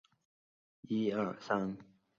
[0.03, 0.03] 古
[0.97, 1.77] 典拉丁语。